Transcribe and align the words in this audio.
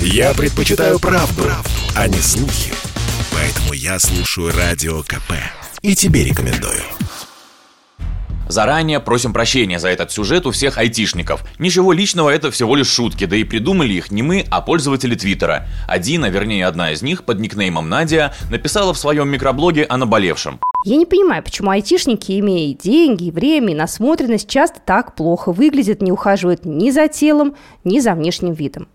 Я 0.00 0.34
предпочитаю 0.34 0.98
правду, 0.98 1.42
правду, 1.42 1.70
а 1.94 2.08
не 2.08 2.18
слухи. 2.18 2.72
Поэтому 3.32 3.72
я 3.72 3.98
слушаю 3.98 4.52
Радио 4.56 5.02
КП. 5.02 5.32
И 5.82 5.94
тебе 5.94 6.24
рекомендую. 6.24 6.82
Заранее 8.48 9.00
просим 9.00 9.32
прощения 9.32 9.80
за 9.80 9.88
этот 9.88 10.12
сюжет 10.12 10.46
у 10.46 10.52
всех 10.52 10.78
айтишников. 10.78 11.44
Ничего 11.58 11.92
личного, 11.92 12.30
это 12.30 12.50
всего 12.50 12.76
лишь 12.76 12.88
шутки, 12.88 13.24
да 13.26 13.36
и 13.36 13.44
придумали 13.44 13.94
их 13.94 14.12
не 14.12 14.22
мы, 14.22 14.44
а 14.50 14.60
пользователи 14.60 15.16
Твиттера. 15.16 15.66
Один, 15.88 16.24
а 16.24 16.28
вернее 16.28 16.66
одна 16.66 16.92
из 16.92 17.02
них, 17.02 17.24
под 17.24 17.40
никнеймом 17.40 17.88
Надя, 17.88 18.34
написала 18.50 18.94
в 18.94 18.98
своем 18.98 19.28
микроблоге 19.28 19.84
о 19.84 19.96
наболевшем. 19.96 20.60
Я 20.84 20.96
не 20.96 21.06
понимаю, 21.06 21.42
почему 21.42 21.70
айтишники, 21.70 22.38
имея 22.38 22.72
деньги, 22.74 23.30
время 23.30 23.72
и 23.72 23.74
насмотренность, 23.74 24.48
часто 24.48 24.78
так 24.78 25.16
плохо 25.16 25.50
выглядят, 25.50 26.00
не 26.00 26.12
ухаживают 26.12 26.64
ни 26.64 26.90
за 26.90 27.08
телом, 27.08 27.56
ни 27.82 27.98
за 27.98 28.14
внешним 28.14 28.52
видом. 28.52 28.86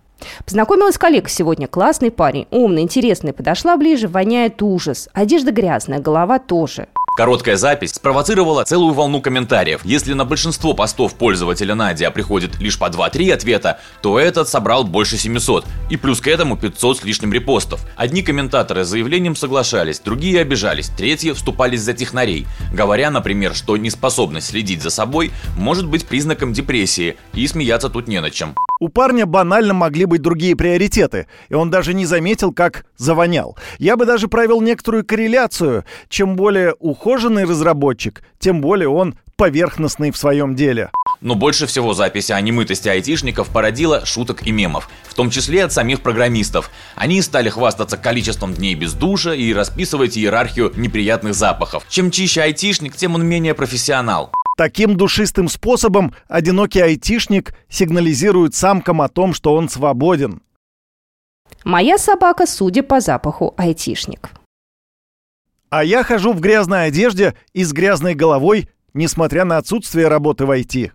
Познакомилась 0.46 0.98
коллега 0.98 1.30
сегодня, 1.30 1.68
классный 1.68 2.12
парень, 2.12 2.48
умный, 2.52 2.82
интересный, 2.82 3.34
подошла 3.34 3.78
ближе, 3.78 4.08
воняет 4.08 4.62
ужас, 4.62 5.10
одежда 5.14 5.52
грязная, 5.52 6.00
голова 6.00 6.40
тоже. 6.40 6.88
Короткая 7.18 7.58
запись 7.58 7.92
спровоцировала 7.92 8.64
целую 8.64 8.94
волну 8.94 9.22
комментариев. 9.22 9.82
Если 9.84 10.14
на 10.14 10.24
большинство 10.24 10.74
постов 10.74 11.14
пользователя 11.16 11.76
Надя 11.76 12.10
приходит 12.10 12.58
лишь 12.60 12.80
по 12.80 12.86
2-3 12.86 13.34
ответа, 13.34 13.82
то 14.02 14.18
этот 14.18 14.48
собрал 14.48 14.86
больше 14.86 15.18
700. 15.18 15.66
И 15.90 15.98
плюс 15.98 16.22
к 16.22 16.28
этому 16.28 16.56
500 16.56 17.00
с 17.00 17.04
лишним 17.04 17.34
репостов. 17.34 17.82
Одни 17.98 18.22
комментаторы 18.22 18.86
с 18.86 18.88
заявлением 18.88 19.36
соглашались, 19.36 20.00
другие 20.00 20.40
обижались, 20.40 20.90
третьи 20.90 21.32
вступались 21.32 21.82
за 21.82 21.94
технарей, 21.94 22.48
говоря, 22.74 23.12
например, 23.12 23.56
что 23.56 23.76
неспособность 23.76 24.48
следить 24.48 24.82
за 24.82 24.90
собой 24.90 25.32
может 25.58 25.88
быть 25.88 26.06
признаком 26.06 26.54
депрессии, 26.54 27.18
и 27.34 27.46
смеяться 27.46 27.90
тут 27.90 28.08
не 28.08 28.22
над 28.22 28.34
чем. 28.34 28.56
У 28.82 28.90
парня 28.90 29.28
банально 29.28 29.76
могли 29.76 30.06
быть 30.06 30.24
другие 30.24 30.56
приоритеты, 30.56 31.28
и 31.50 31.54
он 31.54 31.70
даже 31.70 31.94
не 31.94 32.08
заметил, 32.08 32.52
как 32.52 32.88
завонял. 32.98 33.56
Я 33.78 33.96
бы 33.96 34.08
даже 34.08 34.28
провел 34.28 34.60
некоторую 34.60 35.06
корреляцию. 35.06 35.86
Чем 36.10 36.36
более 36.36 36.74
ухоженный 36.80 37.44
разработчик, 37.44 38.24
тем 38.40 38.60
более 38.60 38.90
он 38.90 39.14
поверхностный 39.36 40.10
в 40.10 40.18
своем 40.18 40.56
деле. 40.56 40.90
Но 41.22 41.36
больше 41.36 41.68
всего 41.68 41.94
записи 41.94 42.32
о 42.32 42.42
немытости 42.42 42.90
айтишников 42.90 43.50
породила 43.50 44.04
шуток 44.04 44.48
и 44.48 44.52
мемов, 44.52 44.90
в 45.04 45.14
том 45.14 45.30
числе 45.30 45.64
от 45.64 45.72
самих 45.72 46.02
программистов. 46.02 46.72
Они 46.96 47.22
стали 47.22 47.50
хвастаться 47.50 47.98
количеством 47.98 48.56
дней 48.56 48.74
без 48.74 48.94
душа 48.94 49.36
и 49.36 49.54
расписывать 49.54 50.18
иерархию 50.18 50.72
неприятных 50.76 51.36
запахов. 51.36 51.86
Чем 51.88 52.10
чище 52.10 52.42
айтишник, 52.42 52.96
тем 52.96 53.14
он 53.14 53.24
менее 53.28 53.54
профессионал. 53.54 54.32
Таким 54.58 54.98
душистым 54.98 55.48
способом 55.48 56.14
одинокий 56.28 56.82
айтишник 56.82 57.54
сигнализирует 57.70 58.54
самкам 58.54 59.02
о 59.02 59.10
том, 59.10 59.34
что 59.34 59.54
он 59.54 59.70
свободен. 59.70 60.42
Моя 61.64 61.98
собака, 61.98 62.46
судя 62.46 62.84
по 62.84 63.00
запаху, 63.00 63.54
айтишник. 63.58 64.32
А 65.70 65.84
я 65.84 66.04
хожу 66.04 66.34
в 66.34 66.42
грязной 66.42 66.88
одежде 66.88 67.36
и 67.54 67.64
с 67.64 67.72
грязной 67.72 68.14
головой, 68.14 68.70
несмотря 68.94 69.46
на 69.46 69.58
отсутствие 69.58 70.08
работы 70.08 70.46
в 70.46 70.52
IT. 70.52 70.92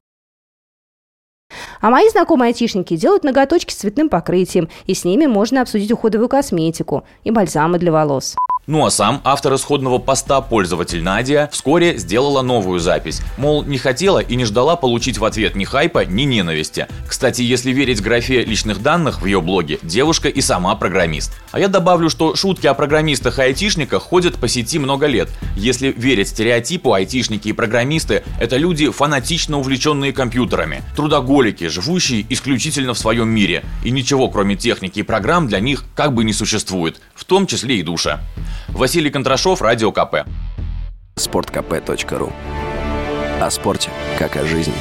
А 1.81 1.91
мои 1.91 2.09
знакомые 2.11 2.49
айтишники 2.49 2.97
делают 2.97 3.25
ноготочки 3.25 3.73
с 3.73 3.77
цветным 3.77 4.09
покрытием, 4.09 4.69
и 4.87 4.95
с 4.95 5.05
ними 5.05 5.27
можно 5.27 5.63
обсудить 5.63 5.93
уходовую 5.93 6.29
косметику 6.29 7.05
и 7.25 7.31
бальзамы 7.31 7.79
для 7.79 7.93
волос. 7.93 8.37
Ну 8.69 8.85
а 8.85 8.91
сам 8.91 9.21
автор 9.23 9.55
исходного 9.55 9.99
поста, 9.99 10.41
пользователь 10.41 11.01
Надя, 11.01 11.49
вскоре 11.53 11.99
сделала 11.99 12.43
новую 12.43 12.81
запись. 12.81 13.21
Мол, 13.37 13.63
не 13.63 13.79
хотела 13.79 14.19
и 14.19 14.35
не 14.35 14.45
ждала 14.45 14.75
получить 14.75 15.19
в 15.19 15.25
ответ 15.25 15.55
ни 15.55 15.63
хайпа, 15.63 16.05
ни 16.05 16.23
ненависти. 16.23 16.89
Кстати, 17.07 17.43
если 17.43 17.71
верить 17.71 18.03
графе 18.03 18.43
личных 18.43 18.83
данных 18.83 19.23
в 19.23 19.27
ее 19.27 19.41
блоге, 19.41 19.79
девушка 19.85 20.29
и 20.29 20.41
сама 20.41 20.75
программист. 20.75 21.31
А 21.53 21.61
я 21.61 21.69
добавлю, 21.69 22.11
что 22.11 22.35
шутки 22.35 22.67
о 22.67 22.75
программистах 22.75 23.39
и 23.39 23.43
айтишниках 23.43 24.03
ходят 24.03 24.35
по 24.35 24.49
сети 24.49 24.81
много 24.81 25.07
лет. 25.07 25.29
Если 25.57 25.95
верить 25.97 26.31
стереотипу, 26.31 26.93
айтишники 26.93 27.47
и 27.47 27.53
программисты– 27.53 28.25
это 28.41 28.57
люди, 28.57 28.91
фанатично 28.91 29.61
увлеченные 29.61 30.13
компьютерами, 30.13 30.83
трудоголики, 30.97 31.69
живущие 31.69 32.27
исключительно 32.31 32.95
в 32.95 32.99
своем 32.99 33.29
мире. 33.29 33.65
И 33.85 33.93
ничего, 33.93 34.29
кроме 34.29 34.57
техники 34.57 34.99
и 34.99 35.05
программ, 35.05 35.47
для 35.47 35.61
них 35.61 35.85
как 35.95 36.15
бы 36.15 36.25
не 36.25 36.33
существует, 36.33 37.01
в 37.15 37.25
том 37.25 37.47
числе 37.47 37.77
и 37.77 37.85
душа. 37.85 38.21
Василий 38.69 39.11
Контрашов, 39.11 39.63
Радио 39.63 39.93
КП. 39.93 40.27
Спорткп.ру 41.17 42.33
О 43.41 43.51
спорте, 43.51 43.91
как 44.19 44.37
о 44.37 44.45
жизни. 44.45 44.75